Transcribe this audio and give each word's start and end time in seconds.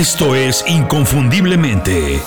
Esto 0.00 0.34
es 0.34 0.64
Inconfundiblemente. 0.66 2.22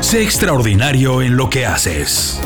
Sé 0.00 0.24
extraordinario 0.24 1.22
en 1.22 1.36
lo 1.36 1.48
que 1.48 1.66
haces. 1.66 2.40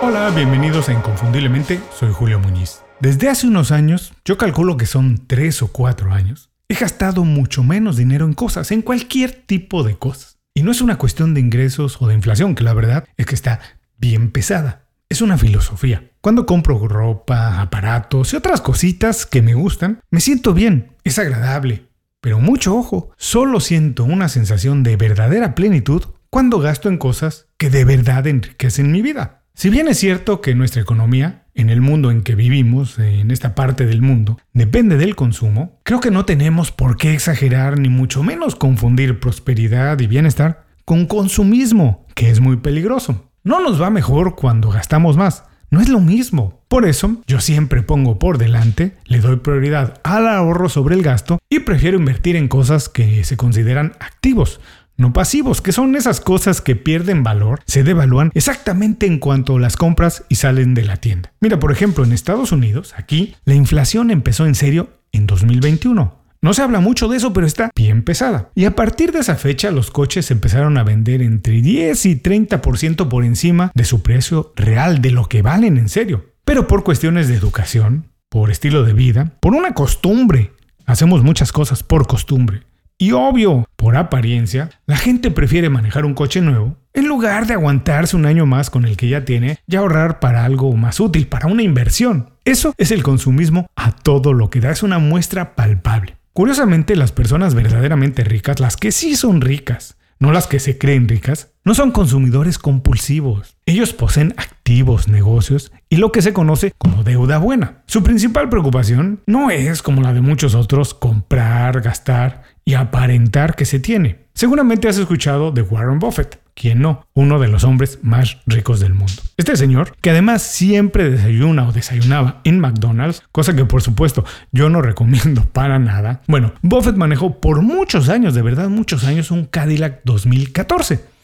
Hola, 0.00 0.30
bienvenidos 0.34 0.88
a 0.88 0.94
Inconfundiblemente, 0.94 1.82
soy 1.94 2.14
Julio 2.14 2.40
Muñiz. 2.40 2.80
Desde 2.98 3.28
hace 3.28 3.46
unos 3.46 3.70
años, 3.70 4.14
yo 4.24 4.38
calculo 4.38 4.78
que 4.78 4.86
son 4.86 5.26
3 5.26 5.60
o 5.60 5.68
4 5.68 6.14
años, 6.14 6.48
he 6.70 6.76
gastado 6.76 7.24
mucho 7.24 7.62
menos 7.62 7.98
dinero 7.98 8.24
en 8.24 8.32
cosas, 8.32 8.70
en 8.70 8.80
cualquier 8.80 9.32
tipo 9.32 9.82
de 9.82 9.98
cosas. 9.98 10.38
Y 10.54 10.62
no 10.62 10.70
es 10.70 10.80
una 10.80 10.96
cuestión 10.96 11.34
de 11.34 11.40
ingresos 11.40 12.00
o 12.00 12.08
de 12.08 12.14
inflación, 12.14 12.54
que 12.54 12.64
la 12.64 12.72
verdad 12.72 13.04
es 13.18 13.26
que 13.26 13.34
está 13.34 13.60
bien 13.98 14.30
pesada. 14.30 14.86
Es 15.10 15.20
una 15.20 15.36
filosofía. 15.36 16.13
Cuando 16.24 16.46
compro 16.46 16.78
ropa, 16.88 17.60
aparatos 17.60 18.32
y 18.32 18.36
otras 18.36 18.62
cositas 18.62 19.26
que 19.26 19.42
me 19.42 19.52
gustan, 19.52 20.00
me 20.10 20.20
siento 20.20 20.54
bien, 20.54 20.94
es 21.04 21.18
agradable. 21.18 21.88
Pero 22.22 22.40
mucho 22.40 22.74
ojo, 22.74 23.12
solo 23.18 23.60
siento 23.60 24.04
una 24.04 24.30
sensación 24.30 24.82
de 24.84 24.96
verdadera 24.96 25.54
plenitud 25.54 26.02
cuando 26.30 26.60
gasto 26.60 26.88
en 26.88 26.96
cosas 26.96 27.48
que 27.58 27.68
de 27.68 27.84
verdad 27.84 28.26
enriquecen 28.26 28.90
mi 28.90 29.02
vida. 29.02 29.42
Si 29.52 29.68
bien 29.68 29.86
es 29.86 29.98
cierto 29.98 30.40
que 30.40 30.54
nuestra 30.54 30.80
economía, 30.80 31.44
en 31.52 31.68
el 31.68 31.82
mundo 31.82 32.10
en 32.10 32.22
que 32.22 32.34
vivimos, 32.34 32.98
en 32.98 33.30
esta 33.30 33.54
parte 33.54 33.84
del 33.84 34.00
mundo, 34.00 34.38
depende 34.54 34.96
del 34.96 35.16
consumo, 35.16 35.78
creo 35.82 36.00
que 36.00 36.10
no 36.10 36.24
tenemos 36.24 36.72
por 36.72 36.96
qué 36.96 37.12
exagerar 37.12 37.78
ni 37.78 37.90
mucho 37.90 38.22
menos 38.22 38.56
confundir 38.56 39.20
prosperidad 39.20 40.00
y 40.00 40.06
bienestar 40.06 40.64
con 40.86 41.04
consumismo, 41.04 42.06
que 42.14 42.30
es 42.30 42.40
muy 42.40 42.56
peligroso. 42.56 43.30
No 43.42 43.60
nos 43.60 43.78
va 43.78 43.90
mejor 43.90 44.36
cuando 44.36 44.70
gastamos 44.70 45.18
más. 45.18 45.44
No 45.74 45.80
es 45.80 45.88
lo 45.88 45.98
mismo. 45.98 46.60
Por 46.68 46.86
eso, 46.86 47.20
yo 47.26 47.40
siempre 47.40 47.82
pongo 47.82 48.16
por 48.16 48.38
delante, 48.38 48.96
le 49.06 49.18
doy 49.18 49.38
prioridad 49.38 50.00
al 50.04 50.28
ahorro 50.28 50.68
sobre 50.68 50.94
el 50.94 51.02
gasto 51.02 51.40
y 51.50 51.58
prefiero 51.58 51.98
invertir 51.98 52.36
en 52.36 52.46
cosas 52.46 52.88
que 52.88 53.24
se 53.24 53.36
consideran 53.36 53.94
activos, 53.98 54.60
no 54.96 55.12
pasivos, 55.12 55.60
que 55.60 55.72
son 55.72 55.96
esas 55.96 56.20
cosas 56.20 56.60
que 56.60 56.76
pierden 56.76 57.24
valor, 57.24 57.60
se 57.66 57.82
devalúan 57.82 58.30
exactamente 58.34 59.06
en 59.06 59.18
cuanto 59.18 59.58
las 59.58 59.76
compras 59.76 60.22
y 60.28 60.36
salen 60.36 60.74
de 60.74 60.84
la 60.84 60.98
tienda. 60.98 61.32
Mira, 61.40 61.58
por 61.58 61.72
ejemplo, 61.72 62.04
en 62.04 62.12
Estados 62.12 62.52
Unidos, 62.52 62.94
aquí, 62.96 63.34
la 63.44 63.54
inflación 63.54 64.12
empezó 64.12 64.46
en 64.46 64.54
serio 64.54 64.90
en 65.10 65.26
2021. 65.26 66.23
No 66.44 66.52
se 66.52 66.60
habla 66.60 66.80
mucho 66.80 67.08
de 67.08 67.16
eso, 67.16 67.32
pero 67.32 67.46
está 67.46 67.70
bien 67.74 68.02
pesada. 68.02 68.50
Y 68.54 68.66
a 68.66 68.76
partir 68.76 69.12
de 69.12 69.20
esa 69.20 69.36
fecha, 69.36 69.70
los 69.70 69.90
coches 69.90 70.30
empezaron 70.30 70.76
a 70.76 70.84
vender 70.84 71.22
entre 71.22 71.62
10 71.62 72.04
y 72.04 72.16
30% 72.16 73.08
por 73.08 73.24
encima 73.24 73.72
de 73.74 73.86
su 73.86 74.02
precio 74.02 74.52
real, 74.54 75.00
de 75.00 75.10
lo 75.10 75.24
que 75.24 75.40
valen 75.40 75.78
en 75.78 75.88
serio. 75.88 76.34
Pero 76.44 76.66
por 76.66 76.84
cuestiones 76.84 77.28
de 77.28 77.34
educación, 77.34 78.10
por 78.28 78.50
estilo 78.50 78.84
de 78.84 78.92
vida, 78.92 79.38
por 79.40 79.54
una 79.54 79.72
costumbre, 79.72 80.52
hacemos 80.84 81.22
muchas 81.22 81.50
cosas 81.50 81.82
por 81.82 82.06
costumbre. 82.06 82.64
Y 82.98 83.12
obvio, 83.12 83.64
por 83.74 83.96
apariencia, 83.96 84.68
la 84.84 84.98
gente 84.98 85.30
prefiere 85.30 85.70
manejar 85.70 86.04
un 86.04 86.12
coche 86.12 86.42
nuevo 86.42 86.76
en 86.92 87.08
lugar 87.08 87.46
de 87.46 87.54
aguantarse 87.54 88.16
un 88.16 88.26
año 88.26 88.44
más 88.44 88.68
con 88.68 88.84
el 88.84 88.98
que 88.98 89.08
ya 89.08 89.24
tiene 89.24 89.60
y 89.66 89.76
ahorrar 89.76 90.20
para 90.20 90.44
algo 90.44 90.70
más 90.74 91.00
útil, 91.00 91.26
para 91.26 91.46
una 91.46 91.62
inversión. 91.62 92.34
Eso 92.44 92.74
es 92.76 92.90
el 92.90 93.02
consumismo 93.02 93.66
a 93.76 93.92
todo 93.92 94.34
lo 94.34 94.50
que 94.50 94.60
da, 94.60 94.72
es 94.72 94.82
una 94.82 94.98
muestra 94.98 95.54
palpable. 95.54 96.18
Curiosamente, 96.34 96.96
las 96.96 97.12
personas 97.12 97.54
verdaderamente 97.54 98.24
ricas, 98.24 98.58
las 98.58 98.76
que 98.76 98.90
sí 98.90 99.14
son 99.14 99.40
ricas, 99.40 99.98
no 100.18 100.32
las 100.32 100.48
que 100.48 100.58
se 100.58 100.78
creen 100.78 101.06
ricas, 101.06 101.52
no 101.64 101.76
son 101.76 101.92
consumidores 101.92 102.58
compulsivos. 102.58 103.56
Ellos 103.66 103.92
poseen 103.92 104.34
activos, 104.36 105.06
negocios 105.06 105.70
y 105.88 105.98
lo 105.98 106.10
que 106.10 106.22
se 106.22 106.32
conoce 106.32 106.72
como 106.76 107.04
deuda 107.04 107.38
buena. 107.38 107.84
Su 107.86 108.02
principal 108.02 108.48
preocupación 108.48 109.22
no 109.26 109.50
es, 109.50 109.80
como 109.80 110.02
la 110.02 110.12
de 110.12 110.22
muchos 110.22 110.56
otros, 110.56 110.92
comprar, 110.92 111.80
gastar 111.82 112.42
y 112.64 112.74
aparentar 112.74 113.54
que 113.54 113.64
se 113.64 113.78
tiene. 113.78 114.24
Seguramente 114.34 114.88
has 114.88 114.98
escuchado 114.98 115.52
de 115.52 115.62
Warren 115.62 116.00
Buffett. 116.00 116.40
¿Quién 116.54 116.80
no? 116.80 117.06
Uno 117.14 117.38
de 117.40 117.48
los 117.48 117.64
hombres 117.64 117.98
más 118.02 118.38
ricos 118.46 118.80
del 118.80 118.94
mundo. 118.94 119.14
Este 119.36 119.56
señor, 119.56 119.96
que 120.00 120.10
además 120.10 120.42
siempre 120.42 121.10
desayuna 121.10 121.68
o 121.68 121.72
desayunaba 121.72 122.40
en 122.44 122.60
McDonald's, 122.60 123.22
cosa 123.32 123.56
que 123.56 123.64
por 123.64 123.82
supuesto 123.82 124.24
yo 124.52 124.70
no 124.70 124.80
recomiendo 124.80 125.44
para 125.52 125.78
nada. 125.78 126.22
Bueno, 126.28 126.52
Buffett 126.62 126.96
manejó 126.96 127.40
por 127.40 127.62
muchos 127.62 128.08
años, 128.08 128.34
de 128.34 128.42
verdad 128.42 128.68
muchos 128.68 129.04
años, 129.04 129.30
un 129.30 129.46
Cadillac 129.46 130.02
2014. 130.04 131.14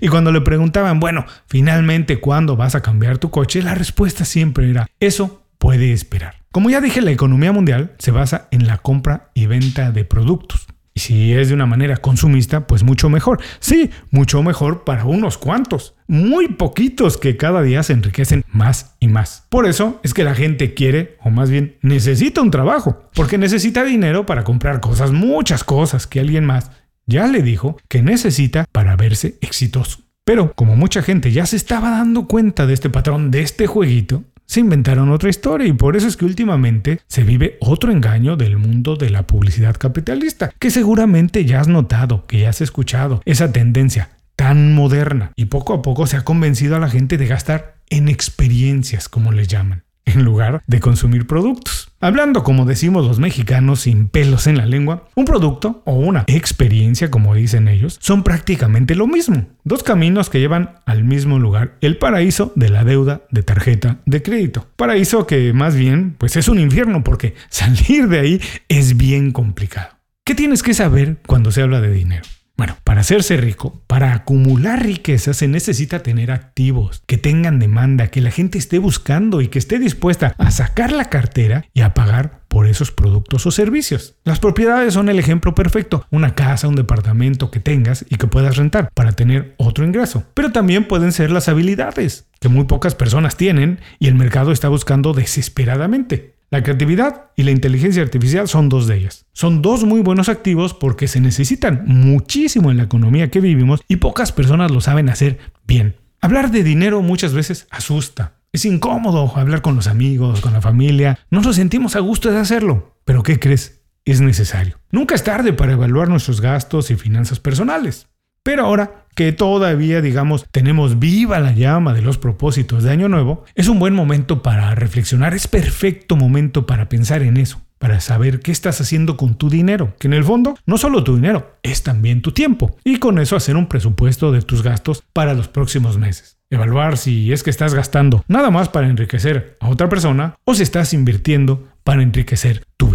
Y 0.00 0.08
cuando 0.08 0.32
le 0.32 0.40
preguntaban, 0.40 0.98
bueno, 0.98 1.26
finalmente, 1.46 2.20
¿cuándo 2.20 2.56
vas 2.56 2.74
a 2.74 2.80
cambiar 2.80 3.18
tu 3.18 3.30
coche? 3.30 3.62
La 3.62 3.74
respuesta 3.74 4.24
siempre 4.24 4.70
era, 4.70 4.86
eso 4.98 5.42
puede 5.58 5.92
esperar. 5.92 6.36
Como 6.50 6.70
ya 6.70 6.80
dije, 6.80 7.02
la 7.02 7.10
economía 7.10 7.52
mundial 7.52 7.92
se 7.98 8.10
basa 8.10 8.48
en 8.50 8.66
la 8.66 8.78
compra 8.78 9.30
y 9.34 9.46
venta 9.46 9.92
de 9.92 10.04
productos. 10.04 10.66
Y 10.98 11.00
si 11.00 11.32
es 11.32 11.46
de 11.46 11.54
una 11.54 11.66
manera 11.66 11.98
consumista, 11.98 12.66
pues 12.66 12.82
mucho 12.82 13.08
mejor. 13.08 13.40
Sí, 13.60 13.90
mucho 14.10 14.42
mejor 14.42 14.82
para 14.82 15.04
unos 15.04 15.38
cuantos. 15.38 15.94
Muy 16.08 16.48
poquitos 16.48 17.18
que 17.18 17.36
cada 17.36 17.62
día 17.62 17.84
se 17.84 17.92
enriquecen 17.92 18.44
más 18.50 18.96
y 18.98 19.06
más. 19.06 19.46
Por 19.48 19.66
eso 19.66 20.00
es 20.02 20.12
que 20.12 20.24
la 20.24 20.34
gente 20.34 20.74
quiere, 20.74 21.16
o 21.22 21.30
más 21.30 21.50
bien 21.50 21.76
necesita 21.82 22.42
un 22.42 22.50
trabajo. 22.50 23.04
Porque 23.14 23.38
necesita 23.38 23.84
dinero 23.84 24.26
para 24.26 24.42
comprar 24.42 24.80
cosas, 24.80 25.12
muchas 25.12 25.62
cosas 25.62 26.08
que 26.08 26.18
alguien 26.18 26.44
más 26.44 26.72
ya 27.06 27.28
le 27.28 27.44
dijo 27.44 27.76
que 27.86 28.02
necesita 28.02 28.64
para 28.72 28.96
verse 28.96 29.38
exitoso. 29.40 30.00
Pero 30.24 30.52
como 30.54 30.74
mucha 30.74 31.00
gente 31.00 31.30
ya 31.30 31.46
se 31.46 31.54
estaba 31.54 31.90
dando 31.90 32.26
cuenta 32.26 32.66
de 32.66 32.74
este 32.74 32.90
patrón, 32.90 33.30
de 33.30 33.42
este 33.42 33.68
jueguito, 33.68 34.24
se 34.48 34.60
inventaron 34.60 35.10
otra 35.10 35.28
historia 35.28 35.66
y 35.66 35.74
por 35.74 35.94
eso 35.94 36.08
es 36.08 36.16
que 36.16 36.24
últimamente 36.24 37.00
se 37.06 37.22
vive 37.22 37.58
otro 37.60 37.92
engaño 37.92 38.36
del 38.36 38.56
mundo 38.56 38.96
de 38.96 39.10
la 39.10 39.26
publicidad 39.26 39.76
capitalista, 39.76 40.50
que 40.58 40.70
seguramente 40.70 41.44
ya 41.44 41.60
has 41.60 41.68
notado, 41.68 42.26
que 42.26 42.40
ya 42.40 42.48
has 42.48 42.62
escuchado, 42.62 43.20
esa 43.26 43.52
tendencia 43.52 44.08
tan 44.36 44.74
moderna 44.74 45.32
y 45.36 45.46
poco 45.46 45.74
a 45.74 45.82
poco 45.82 46.06
se 46.06 46.16
ha 46.16 46.24
convencido 46.24 46.76
a 46.76 46.80
la 46.80 46.88
gente 46.88 47.18
de 47.18 47.26
gastar 47.26 47.76
en 47.90 48.08
experiencias, 48.08 49.08
como 49.08 49.32
les 49.32 49.48
llaman 49.48 49.84
en 50.14 50.24
lugar 50.24 50.62
de 50.66 50.80
consumir 50.80 51.26
productos. 51.26 51.92
Hablando 52.00 52.44
como 52.44 52.64
decimos 52.64 53.06
los 53.06 53.18
mexicanos 53.18 53.80
sin 53.80 54.08
pelos 54.08 54.46
en 54.46 54.56
la 54.56 54.66
lengua, 54.66 55.08
un 55.16 55.24
producto 55.24 55.82
o 55.84 55.94
una 55.94 56.24
experiencia, 56.28 57.10
como 57.10 57.34
dicen 57.34 57.66
ellos, 57.68 57.98
son 58.00 58.22
prácticamente 58.22 58.94
lo 58.94 59.06
mismo. 59.06 59.46
Dos 59.64 59.82
caminos 59.82 60.30
que 60.30 60.38
llevan 60.38 60.76
al 60.86 61.04
mismo 61.04 61.38
lugar, 61.38 61.74
el 61.80 61.98
paraíso 61.98 62.52
de 62.54 62.68
la 62.68 62.84
deuda 62.84 63.22
de 63.30 63.42
tarjeta 63.42 63.98
de 64.06 64.22
crédito. 64.22 64.66
Paraíso 64.76 65.26
que 65.26 65.52
más 65.52 65.74
bien 65.74 66.14
pues 66.16 66.36
es 66.36 66.48
un 66.48 66.60
infierno 66.60 67.02
porque 67.02 67.34
salir 67.48 68.08
de 68.08 68.20
ahí 68.20 68.40
es 68.68 68.96
bien 68.96 69.32
complicado. 69.32 69.88
¿Qué 70.24 70.34
tienes 70.34 70.62
que 70.62 70.74
saber 70.74 71.16
cuando 71.26 71.50
se 71.50 71.62
habla 71.62 71.80
de 71.80 71.90
dinero? 71.90 72.22
Bueno, 72.58 72.76
para 72.82 73.02
hacerse 73.02 73.36
rico, 73.36 73.80
para 73.86 74.12
acumular 74.12 74.82
riqueza 74.82 75.32
se 75.32 75.46
necesita 75.46 76.02
tener 76.02 76.32
activos, 76.32 77.04
que 77.06 77.16
tengan 77.16 77.60
demanda, 77.60 78.08
que 78.08 78.20
la 78.20 78.32
gente 78.32 78.58
esté 78.58 78.80
buscando 78.80 79.40
y 79.40 79.46
que 79.46 79.60
esté 79.60 79.78
dispuesta 79.78 80.34
a 80.38 80.50
sacar 80.50 80.90
la 80.90 81.04
cartera 81.04 81.64
y 81.72 81.82
a 81.82 81.94
pagar 81.94 82.40
por 82.48 82.66
esos 82.66 82.90
productos 82.90 83.46
o 83.46 83.52
servicios. 83.52 84.16
Las 84.24 84.40
propiedades 84.40 84.94
son 84.94 85.08
el 85.08 85.20
ejemplo 85.20 85.54
perfecto, 85.54 86.04
una 86.10 86.34
casa, 86.34 86.66
un 86.66 86.74
departamento 86.74 87.52
que 87.52 87.60
tengas 87.60 88.04
y 88.10 88.16
que 88.16 88.26
puedas 88.26 88.56
rentar 88.56 88.90
para 88.92 89.12
tener 89.12 89.54
otro 89.58 89.84
ingreso. 89.84 90.24
Pero 90.34 90.50
también 90.50 90.88
pueden 90.88 91.12
ser 91.12 91.30
las 91.30 91.48
habilidades, 91.48 92.26
que 92.40 92.48
muy 92.48 92.64
pocas 92.64 92.96
personas 92.96 93.36
tienen 93.36 93.78
y 94.00 94.08
el 94.08 94.16
mercado 94.16 94.50
está 94.50 94.68
buscando 94.68 95.12
desesperadamente. 95.12 96.37
La 96.50 96.62
creatividad 96.62 97.30
y 97.36 97.42
la 97.42 97.50
inteligencia 97.50 98.02
artificial 98.02 98.48
son 98.48 98.70
dos 98.70 98.86
de 98.86 98.96
ellas. 98.96 99.26
Son 99.32 99.60
dos 99.60 99.84
muy 99.84 100.00
buenos 100.00 100.30
activos 100.30 100.72
porque 100.72 101.06
se 101.06 101.20
necesitan 101.20 101.82
muchísimo 101.86 102.70
en 102.70 102.78
la 102.78 102.84
economía 102.84 103.30
que 103.30 103.40
vivimos 103.40 103.82
y 103.86 103.96
pocas 103.96 104.32
personas 104.32 104.70
lo 104.70 104.80
saben 104.80 105.10
hacer 105.10 105.38
bien. 105.66 105.96
Hablar 106.22 106.50
de 106.50 106.62
dinero 106.62 107.02
muchas 107.02 107.34
veces 107.34 107.66
asusta. 107.70 108.38
Es 108.50 108.64
incómodo 108.64 109.36
hablar 109.36 109.60
con 109.60 109.76
los 109.76 109.88
amigos, 109.88 110.40
con 110.40 110.54
la 110.54 110.62
familia. 110.62 111.18
No 111.30 111.42
nos 111.42 111.56
sentimos 111.56 111.96
a 111.96 112.00
gusto 112.00 112.30
de 112.30 112.38
hacerlo. 112.38 112.96
Pero 113.04 113.22
¿qué 113.22 113.38
crees? 113.38 113.82
Es 114.06 114.22
necesario. 114.22 114.80
Nunca 114.90 115.14
es 115.14 115.24
tarde 115.24 115.52
para 115.52 115.72
evaluar 115.72 116.08
nuestros 116.08 116.40
gastos 116.40 116.90
y 116.90 116.96
finanzas 116.96 117.40
personales. 117.40 118.08
Pero 118.48 118.64
ahora 118.64 119.04
que 119.14 119.32
todavía, 119.32 120.00
digamos, 120.00 120.46
tenemos 120.50 120.98
viva 120.98 121.38
la 121.38 121.52
llama 121.52 121.92
de 121.92 122.00
los 122.00 122.16
propósitos 122.16 122.82
de 122.82 122.90
Año 122.90 123.06
Nuevo, 123.06 123.44
es 123.54 123.68
un 123.68 123.78
buen 123.78 123.92
momento 123.92 124.40
para 124.40 124.74
reflexionar, 124.74 125.34
es 125.34 125.46
perfecto 125.46 126.16
momento 126.16 126.64
para 126.64 126.88
pensar 126.88 127.20
en 127.20 127.36
eso, 127.36 127.60
para 127.76 128.00
saber 128.00 128.40
qué 128.40 128.50
estás 128.50 128.80
haciendo 128.80 129.18
con 129.18 129.34
tu 129.34 129.50
dinero, 129.50 129.94
que 129.98 130.06
en 130.06 130.14
el 130.14 130.24
fondo 130.24 130.56
no 130.64 130.78
solo 130.78 131.04
tu 131.04 131.16
dinero, 131.16 131.58
es 131.62 131.82
también 131.82 132.22
tu 132.22 132.32
tiempo, 132.32 132.74
y 132.84 132.96
con 132.96 133.18
eso 133.18 133.36
hacer 133.36 133.54
un 133.54 133.66
presupuesto 133.66 134.32
de 134.32 134.40
tus 134.40 134.62
gastos 134.62 135.04
para 135.12 135.34
los 135.34 135.48
próximos 135.48 135.98
meses. 135.98 136.38
Evaluar 136.48 136.96
si 136.96 137.34
es 137.34 137.42
que 137.42 137.50
estás 137.50 137.74
gastando 137.74 138.24
nada 138.28 138.50
más 138.50 138.70
para 138.70 138.88
enriquecer 138.88 139.58
a 139.60 139.68
otra 139.68 139.90
persona 139.90 140.36
o 140.46 140.54
si 140.54 140.62
estás 140.62 140.94
invirtiendo 140.94 141.68
para 141.84 142.02
enriquecer 142.02 142.64
tu. 142.78 142.87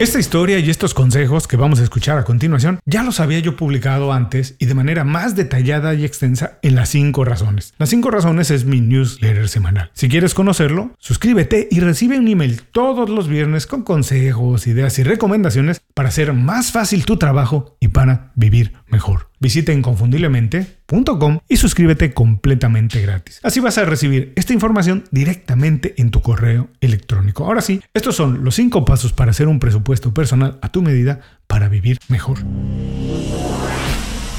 Esta 0.00 0.18
historia 0.18 0.58
y 0.58 0.70
estos 0.70 0.94
consejos 0.94 1.46
que 1.46 1.58
vamos 1.58 1.78
a 1.78 1.82
escuchar 1.82 2.16
a 2.16 2.24
continuación 2.24 2.80
ya 2.86 3.02
los 3.02 3.20
había 3.20 3.38
yo 3.40 3.54
publicado 3.54 4.14
antes 4.14 4.54
y 4.58 4.64
de 4.64 4.72
manera 4.72 5.04
más 5.04 5.36
detallada 5.36 5.92
y 5.92 6.06
extensa 6.06 6.58
en 6.62 6.74
las 6.74 6.88
5 6.88 7.22
razones. 7.22 7.74
Las 7.76 7.90
5 7.90 8.10
razones 8.10 8.50
es 8.50 8.64
mi 8.64 8.80
newsletter 8.80 9.46
semanal. 9.46 9.90
Si 9.92 10.08
quieres 10.08 10.32
conocerlo, 10.32 10.92
suscríbete 10.98 11.68
y 11.70 11.80
recibe 11.80 12.18
un 12.18 12.28
email 12.28 12.62
todos 12.72 13.10
los 13.10 13.28
viernes 13.28 13.66
con 13.66 13.82
consejos, 13.82 14.66
ideas 14.66 14.98
y 14.98 15.02
recomendaciones 15.02 15.82
para 16.00 16.08
hacer 16.08 16.32
más 16.32 16.72
fácil 16.72 17.04
tu 17.04 17.18
trabajo 17.18 17.76
y 17.78 17.88
para 17.88 18.32
vivir 18.34 18.72
mejor. 18.86 19.28
Visita 19.38 19.70
inconfundiblemente.com 19.70 21.40
y 21.46 21.58
suscríbete 21.58 22.14
completamente 22.14 23.02
gratis. 23.02 23.38
Así 23.42 23.60
vas 23.60 23.76
a 23.76 23.84
recibir 23.84 24.32
esta 24.34 24.54
información 24.54 25.04
directamente 25.10 25.92
en 25.98 26.10
tu 26.10 26.22
correo 26.22 26.70
electrónico. 26.80 27.44
Ahora 27.44 27.60
sí, 27.60 27.82
estos 27.92 28.16
son 28.16 28.44
los 28.44 28.54
5 28.54 28.86
pasos 28.86 29.12
para 29.12 29.32
hacer 29.32 29.46
un 29.46 29.58
presupuesto 29.58 30.14
personal 30.14 30.58
a 30.62 30.72
tu 30.72 30.80
medida 30.80 31.20
para 31.46 31.68
vivir 31.68 31.98
mejor. 32.08 32.38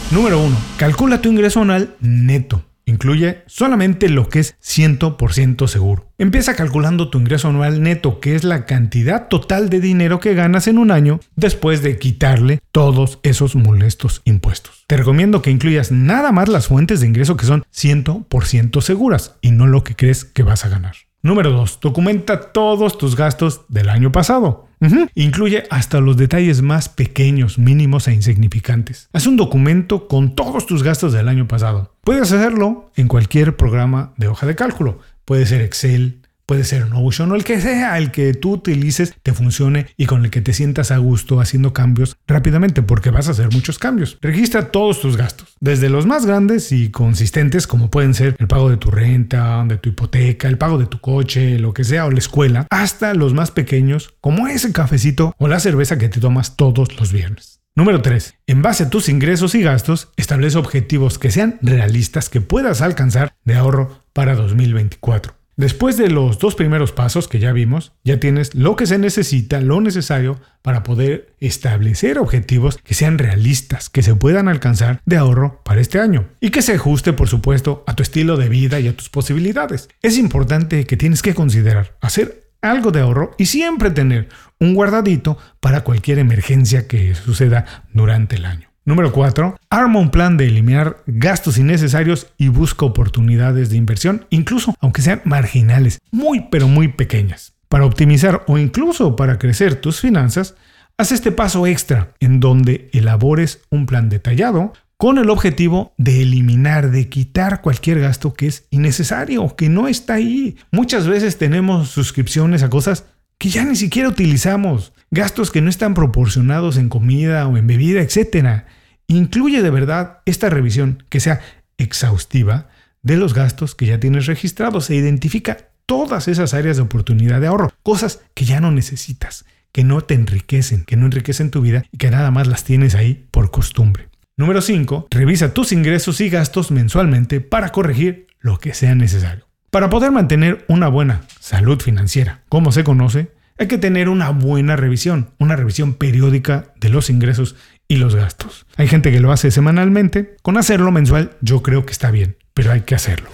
Número 0.10 0.42
1. 0.42 0.58
Calcula 0.78 1.22
tu 1.22 1.30
ingreso 1.30 1.62
anual 1.62 1.96
neto. 2.00 2.66
Incluye 2.92 3.44
solamente 3.48 4.10
lo 4.10 4.28
que 4.28 4.40
es 4.40 4.58
100% 4.62 5.68
seguro. 5.68 6.12
Empieza 6.18 6.58
calculando 6.58 7.10
tu 7.10 7.20
ingreso 7.20 7.48
anual 7.48 7.82
neto, 7.82 8.20
que 8.20 8.36
es 8.36 8.44
la 8.44 8.66
cantidad 8.66 9.30
total 9.30 9.70
de 9.70 9.80
dinero 9.80 10.20
que 10.20 10.34
ganas 10.34 10.68
en 10.68 10.78
un 10.78 10.92
año 10.92 11.22
después 11.38 11.82
de 11.84 11.98
quitarle 11.98 12.60
todos 12.74 13.20
esos 13.24 13.56
molestos 13.56 14.22
impuestos. 14.26 14.84
Te 14.88 14.98
recomiendo 14.98 15.42
que 15.42 15.52
incluyas 15.52 15.94
nada 15.94 16.34
más 16.34 16.50
las 16.50 16.68
fuentes 16.68 17.00
de 17.00 17.08
ingreso 17.08 17.38
que 17.38 17.46
son 17.46 17.64
100% 17.74 18.82
seguras 18.82 19.38
y 19.40 19.52
no 19.52 19.68
lo 19.68 19.86
que 19.86 19.96
crees 19.96 20.26
que 20.26 20.44
vas 20.44 20.66
a 20.66 20.70
ganar. 20.70 20.96
Número 21.22 21.52
2. 21.52 21.80
Documenta 21.82 22.52
todos 22.52 22.98
tus 22.98 23.16
gastos 23.16 23.62
del 23.70 23.88
año 23.88 24.12
pasado. 24.12 24.68
Incluye 25.14 25.64
hasta 25.70 26.00
los 26.02 26.18
detalles 26.18 26.62
más 26.62 26.90
pequeños, 26.90 27.60
mínimos 27.60 28.08
e 28.08 28.14
insignificantes. 28.14 29.10
Haz 29.14 29.28
un 29.28 29.38
documento 29.38 30.08
con 30.08 30.36
todos 30.36 30.66
tus 30.66 30.84
gastos 30.84 31.14
del 31.14 31.28
año 31.28 31.48
pasado. 31.48 31.94
Puedes 32.04 32.32
hacerlo 32.32 32.92
en 32.96 33.08
cualquier 33.08 33.56
programa 33.56 34.14
de 34.18 34.28
hoja 34.28 34.48
de 34.48 34.56
cálculo. 34.56 35.00
Puede 35.26 35.46
ser 35.46 35.62
Excel, 35.62 36.21
puede 36.52 36.66
ser 36.66 36.90
Notion 36.90 37.32
o 37.32 37.36
el 37.36 37.46
que 37.46 37.62
sea, 37.62 37.98
el 37.98 38.12
que 38.12 38.34
tú 38.34 38.56
utilices, 38.56 39.16
te 39.24 39.32
funcione 39.32 39.86
y 39.96 40.06
con 40.06 40.26
el 40.26 40.32
que 40.32 40.42
te 40.42 40.52
sientas 40.52 40.92
a 40.92 40.98
gusto 40.98 41.40
haciendo 41.40 41.72
cambios 41.72 42.18
rápidamente, 42.28 42.82
porque 42.82 43.10
vas 43.10 43.30
a 43.30 43.32
hacer 43.32 43.54
muchos 43.54 43.80
cambios. 43.80 44.18
Registra 44.20 44.70
todos 44.70 45.00
tus 45.00 45.16
gastos, 45.16 45.56
desde 45.62 45.88
los 45.88 46.06
más 46.06 46.26
grandes 46.26 46.74
y 46.74 46.92
consistentes, 46.92 47.68
como 47.68 47.90
pueden 47.90 48.14
ser 48.14 48.36
el 48.38 48.50
pago 48.50 48.70
de 48.70 48.76
tu 48.76 48.92
renta, 48.92 49.64
de 49.66 49.78
tu 49.78 49.88
hipoteca, 49.88 50.50
el 50.50 50.58
pago 50.58 50.78
de 50.78 50.88
tu 50.88 51.00
coche, 51.00 51.58
lo 51.58 51.74
que 51.74 51.86
sea, 51.86 52.06
o 52.06 52.12
la 52.12 52.20
escuela, 52.20 52.68
hasta 52.70 53.14
los 53.14 53.34
más 53.34 53.50
pequeños, 53.50 54.14
como 54.20 54.48
ese 54.48 54.74
cafecito 54.74 55.34
o 55.38 55.48
la 55.48 55.62
cerveza 55.62 55.98
que 55.98 56.10
te 56.10 56.20
tomas 56.20 56.58
todos 56.58 57.00
los 57.00 57.14
viernes. 57.14 57.62
Número 57.78 58.02
3. 58.02 58.40
En 58.48 58.62
base 58.62 58.84
a 58.84 58.90
tus 58.90 59.08
ingresos 59.08 59.56
y 59.56 59.62
gastos, 59.62 60.10
establece 60.18 60.58
objetivos 60.58 61.18
que 61.18 61.32
sean 61.32 61.60
realistas 61.62 62.28
que 62.28 62.42
puedas 62.42 62.82
alcanzar 62.82 63.36
de 63.46 63.56
ahorro 63.56 64.04
para 64.12 64.36
2024. 64.36 65.40
Después 65.62 65.96
de 65.96 66.10
los 66.10 66.40
dos 66.40 66.56
primeros 66.56 66.92
pasos 66.92 67.28
que 67.28 67.38
ya 67.38 67.52
vimos, 67.52 67.92
ya 68.04 68.20
tienes 68.20 68.56
lo 68.56 68.76
que 68.76 68.88
se 68.88 68.98
necesita, 68.98 69.62
lo 69.62 69.80
necesario 69.80 70.42
para 70.64 70.82
poder 70.82 71.36
establecer 71.40 72.18
objetivos 72.18 72.80
que 72.84 72.96
sean 72.96 73.20
realistas, 73.20 73.88
que 73.88 74.02
se 74.02 74.16
puedan 74.16 74.48
alcanzar 74.48 75.02
de 75.06 75.18
ahorro 75.18 75.62
para 75.64 75.80
este 75.80 76.00
año 76.00 76.30
y 76.40 76.50
que 76.50 76.64
se 76.64 76.74
ajuste, 76.74 77.14
por 77.14 77.28
supuesto, 77.28 77.84
a 77.86 77.96
tu 77.96 78.02
estilo 78.02 78.38
de 78.38 78.50
vida 78.50 78.80
y 78.80 78.88
a 78.88 78.98
tus 78.98 79.10
posibilidades. 79.10 79.88
Es 80.02 80.18
importante 80.18 80.88
que 80.88 80.98
tienes 80.98 81.22
que 81.22 81.36
considerar 81.36 81.96
hacer 82.02 82.50
algo 82.64 82.90
de 82.90 83.02
ahorro 83.02 83.36
y 83.38 83.46
siempre 83.46 83.92
tener 83.92 84.30
un 84.60 84.74
guardadito 84.74 85.38
para 85.60 85.84
cualquier 85.84 86.18
emergencia 86.18 86.88
que 86.88 87.14
suceda 87.14 87.86
durante 87.94 88.38
el 88.38 88.46
año. 88.46 88.71
Número 88.92 89.14
4. 89.14 89.56
Arma 89.70 90.00
un 90.00 90.12
plan 90.12 90.36
de 90.36 90.48
eliminar 90.48 90.98
gastos 91.08 91.58
innecesarios 91.58 92.28
y 92.38 92.50
busca 92.50 92.86
oportunidades 92.86 93.70
de 93.70 93.78
inversión, 93.78 94.26
incluso 94.32 94.76
aunque 94.82 95.02
sean 95.02 95.22
marginales, 95.24 96.02
muy 96.12 96.48
pero 96.52 96.68
muy 96.68 96.90
pequeñas. 96.90 97.54
Para 97.70 97.86
optimizar 97.86 98.44
o 98.48 98.58
incluso 98.58 99.16
para 99.16 99.40
crecer 99.40 99.76
tus 99.76 100.02
finanzas, 100.02 100.56
haz 100.98 101.14
este 101.14 101.32
paso 101.32 101.68
extra 101.68 102.12
en 102.20 102.42
donde 102.42 102.90
elabores 102.92 103.62
un 103.70 103.86
plan 103.86 104.10
detallado 104.10 104.74
con 104.98 105.18
el 105.20 105.30
objetivo 105.30 105.94
de 105.98 106.24
eliminar, 106.24 106.92
de 106.92 107.08
quitar 107.08 107.62
cualquier 107.62 108.02
gasto 108.02 108.34
que 108.34 108.48
es 108.48 108.66
innecesario, 108.72 109.56
que 109.56 109.70
no 109.70 109.88
está 109.88 110.16
ahí. 110.16 110.58
Muchas 110.70 111.08
veces 111.08 111.38
tenemos 111.38 111.88
suscripciones 111.88 112.62
a 112.62 112.70
cosas 112.70 113.06
que 113.38 113.48
ya 113.48 113.64
ni 113.64 113.78
siquiera 113.78 114.10
utilizamos, 114.10 114.92
gastos 115.12 115.50
que 115.50 115.62
no 115.62 115.70
están 115.70 115.94
proporcionados 115.94 116.76
en 116.76 116.90
comida 116.90 117.48
o 117.48 117.56
en 117.56 117.68
bebida, 117.68 118.02
etc. 118.02 118.66
Incluye 119.12 119.62
de 119.62 119.70
verdad 119.70 120.20
esta 120.26 120.50
revisión 120.50 121.04
que 121.10 121.20
sea 121.20 121.42
exhaustiva 121.78 122.70
de 123.02 123.18
los 123.18 123.34
gastos 123.34 123.76
que 123.76 123.86
ya 123.86 124.00
tienes 124.00 124.26
registrados 124.26 124.90
e 124.90 124.96
identifica 124.96 125.58
todas 125.86 126.30
esas 126.30 126.54
áreas 126.54 126.78
de 126.78 126.84
oportunidad 126.84 127.42
de 127.42 127.48
ahorro, 127.48 127.74
cosas 127.84 128.22
que 128.34 128.46
ya 128.46 128.62
no 128.62 128.72
necesitas, 128.72 129.44
que 129.74 129.84
no 129.84 130.00
te 130.00 130.14
enriquecen, 130.14 130.86
que 130.86 130.96
no 130.96 131.08
enriquecen 131.08 131.52
tu 131.52 131.60
vida 131.60 131.84
y 131.92 131.98
que 131.98 132.10
nada 132.10 132.32
más 132.32 132.48
las 132.48 132.64
tienes 132.64 132.96
ahí 132.96 133.28
por 133.32 133.52
costumbre. 133.52 134.08
Número 134.38 134.62
5. 134.62 135.08
Revisa 135.12 135.54
tus 135.54 135.74
ingresos 135.74 136.22
y 136.22 136.30
gastos 136.30 136.72
mensualmente 136.72 137.42
para 137.42 137.74
corregir 137.74 138.28
lo 138.40 138.60
que 138.60 138.74
sea 138.74 138.96
necesario. 138.96 139.46
Para 139.72 139.90
poder 139.90 140.12
mantener 140.12 140.64
una 140.70 140.88
buena 140.88 141.24
salud 141.42 141.82
financiera, 141.82 142.44
como 142.48 142.72
se 142.72 142.86
conoce, 142.86 143.34
hay 143.58 143.68
que 143.68 143.78
tener 143.78 144.08
una 144.08 144.30
buena 144.30 144.78
revisión, 144.78 145.32
una 145.38 145.58
revisión 145.58 145.96
periódica 145.96 146.74
de 146.80 146.88
los 146.88 147.10
ingresos 147.10 147.58
y 147.92 147.98
los 147.98 148.16
gastos. 148.16 148.66
Hay 148.78 148.88
gente 148.88 149.12
que 149.12 149.20
lo 149.20 149.34
hace 149.34 149.52
semanalmente, 149.52 150.38
con 150.44 150.58
hacerlo 150.58 150.94
mensual 150.94 151.32
yo 151.42 151.62
creo 151.62 151.86
que 151.86 151.92
está 151.92 152.10
bien, 152.10 152.38
pero 152.54 152.72
hay 152.72 152.82
que 152.82 152.96
hacerlo. 152.96 153.30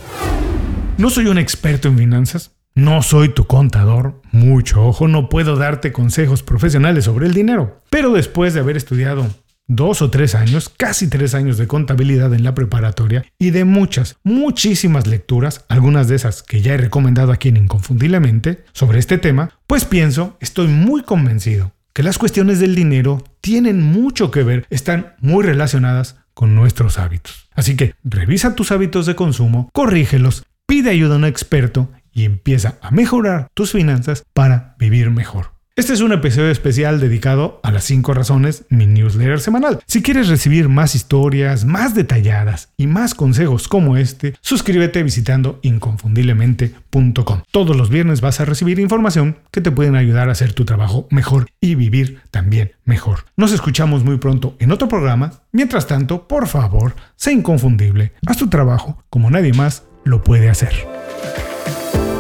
No 0.98 1.12
soy 1.12 1.27
un 1.27 1.38
experto 1.38 1.89
en 1.89 1.98
finanzas, 2.00 2.56
no 2.74 3.04
soy 3.04 3.30
tu 3.30 3.45
contador, 3.45 4.19
mucho 4.31 4.83
ojo, 4.83 5.07
no 5.07 5.30
puedo 5.30 5.57
darte 5.57 5.92
consejos 5.92 6.42
profesionales 6.42 7.06
sobre 7.06 7.27
el 7.27 7.36
dinero, 7.36 7.81
pero 7.92 8.12
después 8.13 8.56
de 8.56 8.62
haber 8.62 8.77
estudiado 8.77 9.27
dos 9.68 10.01
o 10.01 10.09
tres 10.09 10.33
años, 10.33 10.69
casi 10.75 11.07
tres 11.07 11.36
años 11.36 11.59
de 11.59 11.68
contabilidad 11.68 12.33
en 12.33 12.44
la 12.44 12.56
preparatoria 12.56 13.25
y 13.38 13.51
de 13.51 13.63
muchas, 13.63 14.15
muchísimas 14.24 15.06
lecturas, 15.06 15.65
algunas 15.69 16.07
de 16.07 16.15
esas 16.15 16.42
que 16.42 16.63
ya 16.63 16.74
he 16.74 16.77
recomendado 16.77 17.31
aquí 17.31 17.50
en 17.50 17.57
Inconfundiblemente 17.57 18.63
sobre 18.74 18.98
este 18.98 19.19
tema, 19.19 19.51
pues 19.68 19.86
pienso, 19.86 20.36
estoy 20.39 20.68
muy 20.68 21.04
convencido 21.04 21.76
que 21.97 22.03
las 22.03 22.19
cuestiones 22.19 22.59
del 22.59 22.75
dinero 22.75 23.23
tienen 23.41 23.81
mucho 23.81 24.29
que 24.29 24.44
ver, 24.44 24.67
están 24.69 25.15
muy 25.19 25.44
relacionadas 25.44 26.17
con 26.35 26.53
nuestros 26.53 26.99
hábitos. 26.99 27.49
Así 27.55 27.75
que 27.75 27.95
revisa 28.03 28.53
tus 28.53 28.71
hábitos 28.71 29.07
de 29.07 29.15
consumo, 29.15 29.71
corrígelos, 29.73 30.44
pide 30.67 30.91
ayuda 30.91 31.15
a 31.15 31.17
un 31.17 31.25
experto 31.25 31.89
y 32.11 32.25
empieza 32.25 32.77
a 32.83 32.91
mejorar 32.91 33.47
tus 33.56 33.71
finanzas 33.71 34.23
para 34.35 34.75
vivir 34.77 35.09
mejor. 35.09 35.56
Este 35.77 35.93
es 35.93 36.01
un 36.01 36.11
episodio 36.11 36.49
especial 36.49 36.99
dedicado 36.99 37.59
a 37.61 37.69
las 37.69 37.83
5 37.83 38.15
razones, 38.15 38.65
mi 38.69 38.87
newsletter 38.87 39.39
semanal. 39.39 39.79
Si 39.85 40.01
quieres 40.01 40.27
recibir 40.27 40.69
más 40.69 40.95
historias, 40.95 41.65
más 41.65 41.93
detalladas 41.93 42.73
y 42.77 42.87
más 42.87 43.13
consejos 43.13 43.67
como 43.67 43.95
este, 43.95 44.33
suscríbete 44.41 45.03
visitando 45.03 45.59
inconfundiblemente.com. 45.61 47.43
Todos 47.51 47.77
los 47.77 47.91
viernes 47.91 48.21
vas 48.21 48.39
a 48.39 48.45
recibir 48.45 48.79
información 48.79 49.37
que 49.51 49.61
te 49.61 49.69
pueden 49.69 49.95
ayudar 49.95 50.29
a 50.29 50.31
hacer 50.31 50.53
tu 50.53 50.65
trabajo 50.65 51.07
mejor 51.11 51.45
y 51.61 51.75
vivir 51.75 52.21
también 52.31 52.71
mejor. 52.83 53.25
Nos 53.35 53.51
escuchamos 53.51 54.03
muy 54.03 54.17
pronto 54.17 54.55
en 54.57 54.71
otro 54.71 54.87
programa. 54.87 55.43
Mientras 55.51 55.85
tanto, 55.85 56.27
por 56.27 56.47
favor, 56.47 56.95
sé 57.17 57.33
inconfundible. 57.33 58.13
Haz 58.25 58.37
tu 58.37 58.49
trabajo 58.49 59.03
como 59.11 59.29
nadie 59.29 59.53
más 59.53 59.83
lo 60.03 60.23
puede 60.23 60.49
hacer. 60.49 60.96